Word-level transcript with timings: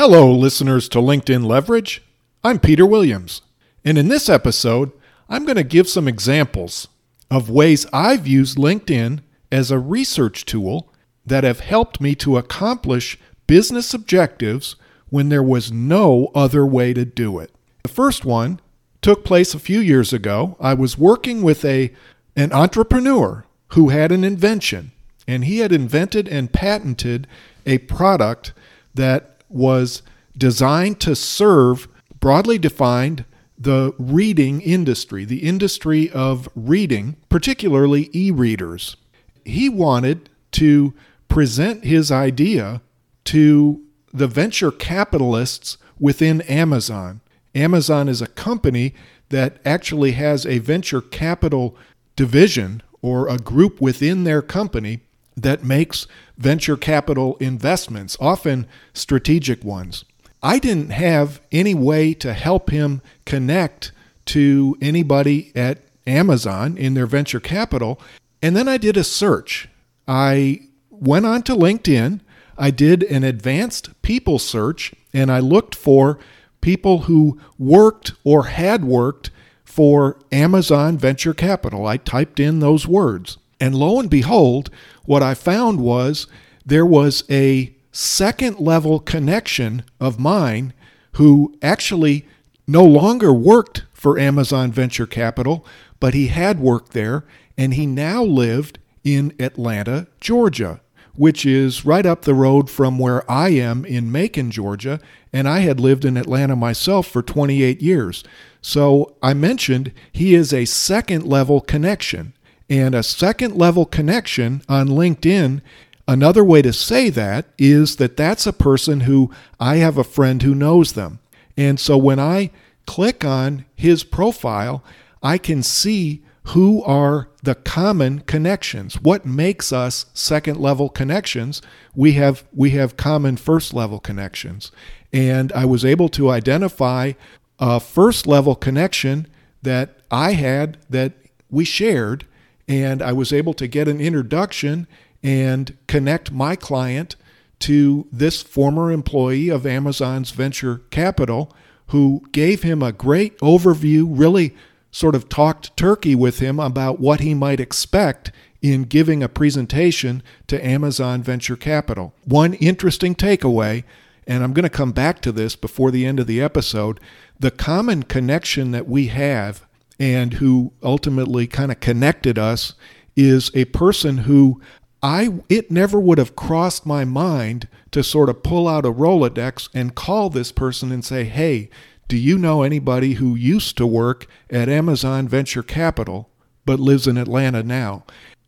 Hello, 0.00 0.32
listeners 0.32 0.88
to 0.88 0.98
LinkedIn 0.98 1.44
Leverage. 1.44 2.02
I'm 2.42 2.58
Peter 2.58 2.86
Williams, 2.86 3.42
and 3.84 3.98
in 3.98 4.08
this 4.08 4.28
episode, 4.28 4.92
I'm 5.28 5.44
going 5.44 5.56
to 5.56 5.62
give 5.62 5.88
some 5.88 6.08
examples 6.08 6.88
of 7.30 7.50
ways 7.50 7.86
I've 7.92 8.26
used 8.26 8.56
LinkedIn 8.56 9.20
as 9.52 9.70
a 9.70 9.78
research 9.78 10.44
tool 10.44 10.92
that 11.26 11.44
have 11.44 11.60
helped 11.60 12.00
me 12.00 12.14
to 12.14 12.38
accomplish 12.38 13.18
business 13.46 13.92
objectives 13.92 14.76
when 15.08 15.28
there 15.28 15.42
was 15.42 15.70
no 15.70 16.30
other 16.34 16.64
way 16.64 16.94
to 16.94 17.04
do 17.04 17.38
it. 17.38 17.52
The 17.82 17.88
first 17.88 18.24
one 18.24 18.60
took 19.02 19.24
place 19.24 19.54
a 19.54 19.58
few 19.58 19.80
years 19.80 20.12
ago. 20.12 20.56
I 20.60 20.74
was 20.74 20.98
working 20.98 21.42
with 21.42 21.64
a 21.64 21.92
an 22.36 22.52
entrepreneur 22.52 23.44
who 23.68 23.88
had 23.88 24.12
an 24.12 24.24
invention, 24.24 24.92
and 25.26 25.44
he 25.44 25.58
had 25.58 25.72
invented 25.72 26.28
and 26.28 26.52
patented 26.52 27.26
a 27.66 27.78
product 27.78 28.52
that 28.94 29.42
was 29.48 30.02
designed 30.36 31.00
to 31.00 31.14
serve, 31.14 31.88
broadly 32.20 32.58
defined, 32.58 33.24
the 33.58 33.92
reading 33.98 34.60
industry, 34.62 35.24
the 35.24 35.42
industry 35.42 36.10
of 36.10 36.48
reading, 36.54 37.16
particularly 37.28 38.08
e 38.14 38.30
readers. 38.30 38.96
He 39.44 39.68
wanted 39.68 40.30
to 40.52 40.94
present 41.28 41.84
his 41.84 42.10
idea 42.10 42.80
to 43.24 43.82
the 44.12 44.26
venture 44.26 44.70
capitalists 44.70 45.76
within 45.98 46.40
Amazon. 46.42 47.20
Amazon 47.54 48.08
is 48.08 48.22
a 48.22 48.26
company 48.26 48.94
that 49.30 49.58
actually 49.64 50.12
has 50.12 50.44
a 50.44 50.58
venture 50.58 51.00
capital 51.00 51.76
division 52.16 52.82
or 53.02 53.28
a 53.28 53.38
group 53.38 53.80
within 53.80 54.24
their 54.24 54.42
company 54.42 55.00
that 55.36 55.64
makes 55.64 56.06
venture 56.36 56.76
capital 56.76 57.36
investments, 57.40 58.16
often 58.20 58.66
strategic 58.92 59.64
ones. 59.64 60.04
I 60.42 60.58
didn't 60.58 60.90
have 60.90 61.40
any 61.52 61.74
way 61.74 62.14
to 62.14 62.32
help 62.32 62.70
him 62.70 63.02
connect 63.24 63.92
to 64.26 64.76
anybody 64.80 65.52
at 65.54 65.78
Amazon 66.06 66.76
in 66.76 66.94
their 66.94 67.06
venture 67.06 67.40
capital. 67.40 68.00
And 68.42 68.56
then 68.56 68.68
I 68.68 68.78
did 68.78 68.96
a 68.96 69.04
search. 69.04 69.68
I 70.08 70.60
went 70.90 71.26
on 71.26 71.42
to 71.44 71.54
LinkedIn. 71.54 72.20
I 72.56 72.70
did 72.70 73.02
an 73.04 73.24
advanced 73.24 73.90
people 74.02 74.38
search 74.38 74.94
and 75.12 75.30
I 75.30 75.40
looked 75.40 75.74
for 75.74 76.18
people 76.60 77.02
who 77.02 77.38
worked 77.58 78.12
or 78.24 78.44
had 78.44 78.84
worked 78.84 79.30
for 79.64 80.18
Amazon 80.32 80.98
Venture 80.98 81.34
Capital. 81.34 81.86
I 81.86 81.96
typed 81.96 82.40
in 82.40 82.60
those 82.60 82.86
words. 82.86 83.38
And 83.60 83.74
lo 83.74 84.00
and 84.00 84.10
behold, 84.10 84.70
what 85.04 85.22
I 85.22 85.34
found 85.34 85.80
was 85.80 86.26
there 86.64 86.86
was 86.86 87.24
a 87.30 87.74
second 87.92 88.58
level 88.58 89.00
connection 89.00 89.84
of 90.00 90.18
mine 90.18 90.72
who 91.12 91.54
actually 91.62 92.26
no 92.66 92.84
longer 92.84 93.32
worked 93.32 93.84
for 93.92 94.18
Amazon 94.18 94.72
Venture 94.72 95.06
Capital, 95.06 95.66
but 95.98 96.14
he 96.14 96.28
had 96.28 96.60
worked 96.60 96.92
there 96.92 97.24
and 97.58 97.74
he 97.74 97.86
now 97.86 98.22
lived 98.22 98.78
in 99.04 99.34
Atlanta, 99.38 100.06
Georgia, 100.20 100.80
which 101.14 101.44
is 101.44 101.84
right 101.84 102.06
up 102.06 102.22
the 102.22 102.34
road 102.34 102.70
from 102.70 102.98
where 102.98 103.28
I 103.30 103.50
am 103.50 103.84
in 103.84 104.12
Macon, 104.12 104.50
Georgia, 104.50 105.00
and 105.32 105.48
I 105.48 105.60
had 105.60 105.80
lived 105.80 106.04
in 106.04 106.16
Atlanta 106.16 106.56
myself 106.56 107.06
for 107.06 107.22
28 107.22 107.80
years. 107.82 108.24
So 108.62 109.16
I 109.22 109.34
mentioned 109.34 109.92
he 110.12 110.34
is 110.34 110.52
a 110.52 110.64
second 110.64 111.24
level 111.24 111.60
connection. 111.60 112.34
And 112.68 112.94
a 112.94 113.02
second 113.02 113.56
level 113.56 113.84
connection 113.84 114.62
on 114.68 114.88
LinkedIn, 114.88 115.60
another 116.06 116.44
way 116.44 116.62
to 116.62 116.72
say 116.72 117.10
that 117.10 117.46
is 117.58 117.96
that 117.96 118.16
that's 118.16 118.46
a 118.46 118.52
person 118.52 119.00
who 119.00 119.30
I 119.58 119.76
have 119.76 119.98
a 119.98 120.04
friend 120.04 120.40
who 120.42 120.54
knows 120.54 120.92
them. 120.92 121.18
And 121.56 121.80
so 121.80 121.98
when 121.98 122.20
I 122.20 122.50
click 122.86 123.24
on 123.24 123.64
his 123.74 124.04
profile, 124.04 124.84
I 125.22 125.36
can 125.36 125.62
see 125.62 126.22
who 126.50 126.82
are 126.84 127.28
the 127.42 127.54
common 127.54 128.20
connections? 128.20 129.00
What 129.00 129.24
makes 129.24 129.72
us 129.72 130.06
second 130.14 130.58
level 130.58 130.88
connections? 130.88 131.62
We 131.94 132.12
have 132.12 132.44
we 132.52 132.70
have 132.70 132.96
common 132.96 133.36
first 133.36 133.74
level 133.74 133.98
connections. 133.98 134.72
And 135.12 135.52
i 135.52 135.64
was 135.64 135.84
able 135.84 136.08
to 136.10 136.30
identify 136.30 137.12
a 137.58 137.80
first 137.80 138.26
level 138.26 138.54
connection 138.54 139.26
that 139.62 139.98
i 140.10 140.32
had 140.32 140.78
that 140.88 141.12
we 141.50 141.64
shared 141.64 142.26
and 142.70 143.02
I 143.02 143.12
was 143.12 143.32
able 143.32 143.52
to 143.54 143.66
get 143.66 143.88
an 143.88 144.00
introduction 144.00 144.86
and 145.24 145.76
connect 145.88 146.30
my 146.30 146.54
client 146.54 147.16
to 147.60 148.06
this 148.12 148.42
former 148.42 148.92
employee 148.92 149.48
of 149.48 149.66
Amazon's 149.66 150.30
venture 150.30 150.82
capital 150.90 151.52
who 151.88 152.22
gave 152.30 152.62
him 152.62 152.80
a 152.80 152.92
great 152.92 153.36
overview, 153.38 154.06
really 154.08 154.54
sort 154.90 155.14
of 155.14 155.28
talked 155.28 155.76
turkey 155.76 156.14
with 156.14 156.40
him 156.40 156.58
about 156.58 157.00
what 157.00 157.20
he 157.20 157.34
might 157.34 157.60
expect 157.60 158.32
in 158.60 158.82
giving 158.84 159.22
a 159.22 159.28
presentation 159.28 160.22
to 160.46 160.64
Amazon 160.64 161.22
Venture 161.22 161.56
Capital. 161.56 162.12
One 162.24 162.54
interesting 162.54 163.14
takeaway, 163.14 163.84
and 164.26 164.42
I'm 164.44 164.52
going 164.52 164.64
to 164.64 164.68
come 164.68 164.92
back 164.92 165.20
to 165.22 165.32
this 165.32 165.56
before 165.56 165.90
the 165.90 166.04
end 166.04 166.20
of 166.20 166.26
the 166.26 166.42
episode 166.42 167.00
the 167.40 167.50
common 167.50 168.02
connection 168.02 168.70
that 168.70 168.86
we 168.86 169.06
have 169.06 169.66
and 169.98 170.34
who 170.34 170.72
ultimately 170.82 171.46
kind 171.46 171.72
of 171.72 171.80
connected 171.80 172.38
us 172.38 172.74
is 173.16 173.50
a 173.54 173.64
person 173.66 174.18
who 174.18 174.60
I 175.02 175.40
it 175.48 175.70
never 175.70 175.98
would 175.98 176.18
have 176.18 176.36
crossed 176.36 176.84
my 176.84 177.06
mind 177.06 177.66
to 177.92 178.04
sort 178.04 178.28
of 178.28 178.42
pull 178.42 178.68
out 178.68 178.84
a 178.84 178.92
Rolodex 178.92 179.70
and 179.72 179.94
call 179.94 180.28
this 180.28 180.52
person 180.52 180.92
and 180.92 181.02
say, 181.02 181.24
"Hey, 181.24 181.70
do 182.10 182.16
you 182.16 182.36
know 182.36 182.62
anybody 182.62 183.14
who 183.14 183.36
used 183.36 183.76
to 183.76 183.86
work 183.86 184.26
at 184.50 184.68
Amazon 184.68 185.28
Venture 185.28 185.62
Capital 185.62 186.28
but 186.66 186.80
lives 186.80 187.06
in 187.06 187.16
Atlanta 187.16 187.62
now?" 187.62 188.04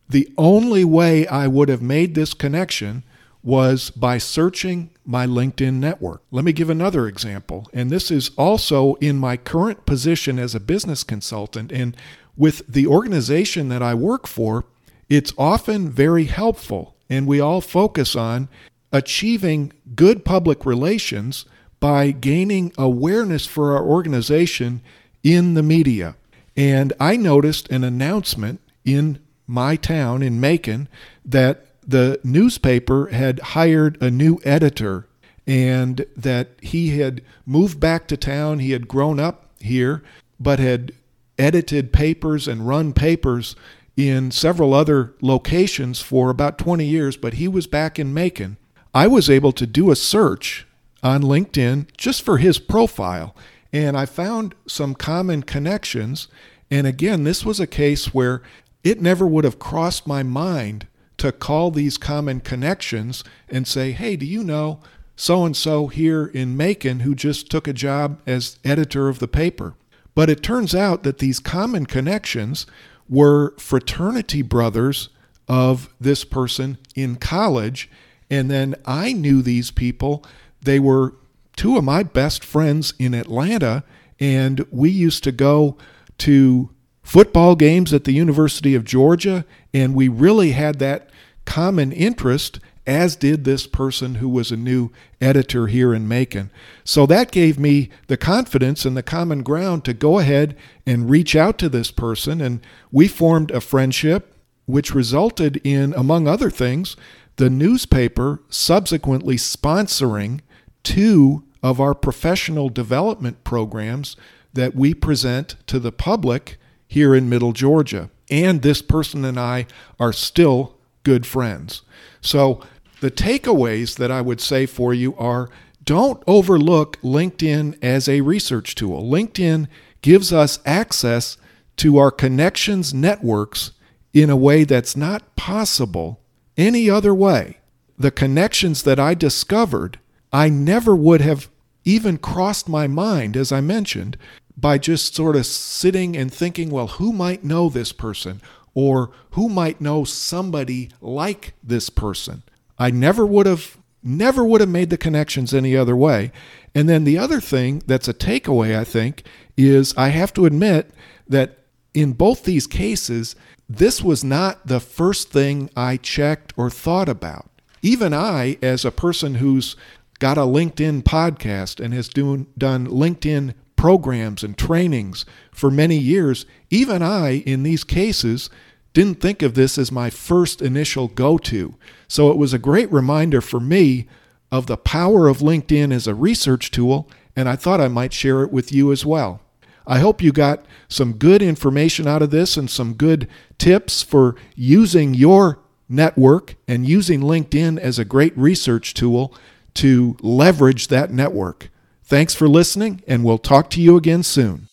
The 0.09 0.27
only 0.37 0.83
way 0.83 1.25
I 1.25 1.47
would 1.47 1.69
have 1.69 1.81
made 1.81 2.13
this 2.13 2.33
connection 2.33 3.03
was 3.41 3.89
by 3.89 4.17
searching 4.17 4.89
my 5.05 5.25
LinkedIn 5.25 5.75
network. 5.75 6.21
Let 6.29 6.43
me 6.43 6.51
give 6.51 6.69
another 6.69 7.07
example. 7.07 7.67
And 7.73 7.89
this 7.89 8.11
is 8.11 8.31
also 8.37 8.95
in 8.95 9.17
my 9.17 9.37
current 9.37 9.85
position 9.85 10.39
as 10.39 10.53
a 10.53 10.59
business 10.59 11.03
consultant. 11.03 11.71
And 11.71 11.95
with 12.35 12.63
the 12.67 12.85
organization 12.85 13.69
that 13.69 13.81
I 13.81 13.93
work 13.93 14.27
for, 14.27 14.65
it's 15.09 15.33
often 15.37 15.89
very 15.89 16.25
helpful. 16.25 16.95
And 17.09 17.27
we 17.27 17.39
all 17.39 17.61
focus 17.61 18.15
on 18.15 18.49
achieving 18.91 19.71
good 19.95 20.25
public 20.25 20.65
relations 20.65 21.45
by 21.83 22.11
gaining 22.11 22.71
awareness 22.77 23.45
for 23.45 23.75
our 23.75 23.83
organization 23.83 24.81
in 25.21 25.53
the 25.53 25.61
media. 25.61 26.15
And 26.55 26.93
I 26.97 27.17
noticed 27.17 27.67
an 27.67 27.83
announcement 27.83 28.61
in 28.85 29.19
my 29.47 29.75
town 29.75 30.23
in 30.23 30.39
Macon 30.39 30.87
that 31.25 31.65
the 31.85 32.21
newspaper 32.23 33.07
had 33.07 33.41
hired 33.41 34.01
a 34.01 34.09
new 34.09 34.39
editor 34.45 35.09
and 35.45 36.05
that 36.15 36.51
he 36.61 36.99
had 36.99 37.21
moved 37.45 37.81
back 37.81 38.07
to 38.07 38.15
town. 38.15 38.59
He 38.59 38.71
had 38.71 38.87
grown 38.87 39.19
up 39.19 39.49
here, 39.59 40.03
but 40.39 40.59
had 40.59 40.93
edited 41.37 41.91
papers 41.91 42.47
and 42.47 42.65
run 42.65 42.93
papers 42.93 43.57
in 43.97 44.31
several 44.31 44.73
other 44.73 45.15
locations 45.19 45.99
for 45.99 46.29
about 46.29 46.57
20 46.57 46.85
years, 46.85 47.17
but 47.17 47.33
he 47.33 47.49
was 47.49 47.67
back 47.67 47.99
in 47.99 48.13
Macon. 48.13 48.55
I 48.93 49.07
was 49.07 49.29
able 49.29 49.51
to 49.51 49.67
do 49.67 49.91
a 49.91 49.97
search 49.97 50.65
on 51.03 51.21
LinkedIn 51.21 51.87
just 51.97 52.21
for 52.21 52.37
his 52.37 52.57
profile, 52.57 53.35
and 53.71 53.97
I 53.97 54.05
found 54.05 54.55
some 54.67 54.95
common 54.95 55.43
connections. 55.43 56.27
And 56.71 56.87
again, 56.87 57.23
this 57.23 57.45
was 57.45 57.59
a 57.59 57.67
case 57.67 58.13
where 58.13 58.41
it 58.83 59.01
never 59.01 59.27
would 59.27 59.43
have 59.43 59.59
crossed 59.59 60.07
my 60.07 60.23
mind 60.23 60.87
to 61.17 61.31
call 61.31 61.71
these 61.71 61.97
common 61.97 62.39
connections 62.39 63.23
and 63.49 63.67
say, 63.67 63.91
hey, 63.91 64.15
do 64.15 64.25
you 64.25 64.43
know 64.43 64.79
so 65.15 65.45
and 65.45 65.55
so 65.55 65.87
here 65.87 66.25
in 66.25 66.57
Macon 66.57 67.01
who 67.01 67.13
just 67.13 67.51
took 67.51 67.67
a 67.67 67.73
job 67.73 68.19
as 68.25 68.57
editor 68.63 69.09
of 69.09 69.19
the 69.19 69.27
paper? 69.27 69.75
But 70.15 70.29
it 70.29 70.43
turns 70.43 70.73
out 70.75 71.03
that 71.03 71.19
these 71.19 71.39
common 71.39 71.85
connections 71.85 72.65
were 73.09 73.53
fraternity 73.57 74.41
brothers 74.41 75.09
of 75.47 75.93
this 75.99 76.23
person 76.23 76.77
in 76.95 77.15
college. 77.15 77.89
And 78.29 78.49
then 78.49 78.75
I 78.85 79.13
knew 79.13 79.41
these 79.41 79.71
people. 79.71 80.25
They 80.63 80.79
were 80.79 81.15
two 81.55 81.77
of 81.77 81.83
my 81.83 82.03
best 82.03 82.43
friends 82.43 82.93
in 82.99 83.13
Atlanta. 83.13 83.83
And 84.19 84.65
we 84.71 84.89
used 84.89 85.23
to 85.25 85.31
go 85.31 85.77
to 86.19 86.69
football 87.01 87.55
games 87.55 87.93
at 87.93 88.05
the 88.05 88.13
University 88.13 88.75
of 88.75 88.85
Georgia, 88.85 89.45
and 89.73 89.93
we 89.93 90.07
really 90.07 90.51
had 90.51 90.79
that 90.79 91.09
common 91.45 91.91
interest 91.91 92.59
as 92.85 93.15
did 93.15 93.43
this 93.43 93.65
person 93.65 94.15
who 94.15 94.27
was 94.27 94.51
a 94.51 94.57
new 94.57 94.89
editor 95.21 95.67
here 95.67 95.93
in 95.93 96.07
Macon. 96.07 96.51
So 96.83 97.05
that 97.05 97.31
gave 97.31 97.57
me 97.57 97.89
the 98.07 98.17
confidence 98.17 98.83
and 98.83 98.95
the 98.95 99.03
common 99.03 99.41
ground 99.41 99.85
to 99.85 99.93
go 99.93 100.19
ahead 100.19 100.57
and 100.85 101.09
reach 101.09 101.35
out 101.35 101.57
to 101.59 101.69
this 101.69 101.91
person. 101.91 102.41
And 102.41 102.59
we 102.91 103.07
formed 103.07 103.51
a 103.51 103.61
friendship, 103.61 104.35
which 104.65 104.93
resulted 104.93 105.61
in, 105.63 105.93
among 105.93 106.27
other 106.27 106.49
things, 106.49 106.97
the 107.37 107.49
newspaper 107.49 108.41
subsequently 108.49 109.37
sponsoring 109.37 110.41
two 110.83 111.43
of 111.61 111.79
our 111.79 111.93
professional 111.93 112.69
development 112.69 113.43
programs 113.43 114.15
that 114.53 114.75
we 114.75 114.93
present 114.93 115.55
to 115.67 115.79
the 115.79 115.91
public 115.91 116.57
here 116.87 117.15
in 117.15 117.29
Middle 117.29 117.53
Georgia. 117.53 118.09
And 118.29 118.61
this 118.61 118.81
person 118.81 119.25
and 119.25 119.39
I 119.39 119.65
are 119.99 120.13
still 120.13 120.77
good 121.03 121.25
friends. 121.25 121.81
So, 122.21 122.61
the 123.01 123.11
takeaways 123.11 123.97
that 123.97 124.11
I 124.11 124.21
would 124.21 124.39
say 124.39 124.65
for 124.65 124.93
you 124.93 125.13
are 125.17 125.49
don't 125.83 126.23
overlook 126.25 127.01
LinkedIn 127.01 127.77
as 127.81 128.07
a 128.07 128.21
research 128.21 128.75
tool. 128.75 129.03
LinkedIn 129.03 129.67
gives 130.01 130.31
us 130.31 130.59
access 130.65 131.37
to 131.77 131.97
our 131.97 132.11
connections 132.11 132.93
networks 132.93 133.71
in 134.13 134.29
a 134.29 134.37
way 134.37 134.63
that's 134.63 134.95
not 134.95 135.35
possible 135.35 136.21
any 136.55 136.89
other 136.89 137.13
way. 137.13 137.57
The 137.97 138.11
connections 138.11 138.83
that 138.83 138.99
I 138.99 139.13
discovered, 139.15 139.99
I 140.33 140.49
never 140.49 140.95
would 140.95 141.21
have 141.21 141.47
even 141.85 142.17
crossed 142.17 142.67
my 142.67 142.87
mind, 142.87 143.37
as 143.37 143.51
I 143.51 143.61
mentioned, 143.61 144.17
by 144.57 144.77
just 144.79 145.15
sort 145.15 145.35
of 145.35 145.45
sitting 145.45 146.17
and 146.17 146.33
thinking, 146.33 146.71
well, 146.71 146.87
who 146.87 147.13
might 147.13 147.43
know 147.43 147.69
this 147.69 147.91
person? 147.91 148.41
Or 148.73 149.11
who 149.31 149.47
might 149.47 149.79
know 149.79 150.03
somebody 150.03 150.89
like 150.99 151.53
this 151.63 151.91
person? 151.91 152.41
I 152.79 152.89
never 152.89 153.25
would 153.25 153.45
have 153.45 153.77
never 154.05 154.43
would 154.43 154.59
have 154.59 154.69
made 154.69 154.89
the 154.89 154.97
connections 154.97 155.53
any 155.53 155.77
other 155.77 155.95
way. 155.95 156.31
And 156.75 156.89
then 156.89 157.05
the 157.05 157.17
other 157.17 157.39
thing 157.39 157.83
that's 157.85 158.07
a 158.07 158.13
takeaway, 158.13 158.77
I 158.77 158.83
think, 158.83 159.23
is 159.55 159.93
I 159.95 160.09
have 160.09 160.33
to 160.33 160.45
admit 160.45 160.91
that 161.27 161.59
in 161.93 162.13
both 162.13 162.43
these 162.43 162.67
cases, 162.67 163.35
this 163.69 164.01
was 164.01 164.23
not 164.23 164.67
the 164.67 164.79
first 164.79 165.29
thing 165.29 165.69
I 165.77 165.97
checked 165.97 166.53
or 166.57 166.69
thought 166.69 167.07
about. 167.07 167.49
Even 167.81 168.13
I, 168.13 168.57
as 168.61 168.83
a 168.83 168.91
person 168.91 169.35
who's 169.35 169.75
got 170.23 170.37
a 170.37 170.41
LinkedIn 170.41 171.03
podcast 171.03 171.83
and 171.83 171.93
has 171.93 172.07
do, 172.07 172.47
done 172.57 172.87
LinkedIn 172.87 173.53
programs 173.75 174.41
and 174.41 174.57
trainings 174.57 175.25
for 175.51 175.69
many 175.69 175.97
years, 175.97 176.45
even 176.69 177.01
I, 177.01 177.43
in 177.45 177.63
these 177.63 177.83
cases, 177.83 178.49
didn't 178.93 179.19
think 179.19 179.41
of 179.41 179.53
this 179.53 179.77
as 179.77 179.91
my 179.91 180.09
first 180.09 180.61
initial 180.61 181.09
go 181.09 181.37
to. 181.39 181.75
So 182.07 182.31
it 182.31 182.37
was 182.37 182.53
a 182.53 182.57
great 182.57 182.89
reminder 182.89 183.41
for 183.41 183.59
me 183.59 184.07
of 184.49 184.67
the 184.67 184.77
power 184.77 185.27
of 185.27 185.39
LinkedIn 185.39 185.91
as 185.91 186.07
a 186.07 186.15
research 186.15 186.71
tool, 186.71 187.09
and 187.35 187.49
I 187.49 187.57
thought 187.57 187.81
I 187.81 187.89
might 187.89 188.13
share 188.13 188.43
it 188.43 188.51
with 188.53 188.71
you 188.71 188.93
as 188.93 189.05
well. 189.05 189.41
I 189.85 189.99
hope 189.99 190.21
you 190.21 190.31
got 190.31 190.63
some 190.87 191.17
good 191.17 191.41
information 191.41 192.07
out 192.07 192.21
of 192.21 192.31
this 192.31 192.55
and 192.55 192.69
some 192.69 192.93
good 192.93 193.27
tips 193.57 194.01
for 194.01 194.37
using 194.55 195.13
your 195.13 195.59
network 195.89 196.55
and 196.65 196.87
using 196.87 197.19
LinkedIn 197.19 197.77
as 197.77 197.99
a 197.99 198.05
great 198.05 198.37
research 198.37 198.93
tool 198.93 199.35
to 199.75 200.17
leverage 200.21 200.87
that 200.87 201.11
network. 201.11 201.69
Thanks 202.03 202.33
for 202.35 202.47
listening, 202.47 203.01
and 203.07 203.23
we'll 203.23 203.37
talk 203.37 203.69
to 203.71 203.81
you 203.81 203.97
again 203.97 204.23
soon. 204.23 204.67